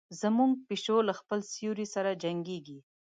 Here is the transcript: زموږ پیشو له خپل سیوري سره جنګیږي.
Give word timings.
زموږ 0.21 0.51
پیشو 0.67 0.97
له 1.07 1.13
خپل 1.19 1.39
سیوري 1.53 1.87
سره 1.95 2.11
جنګیږي. 2.23 2.79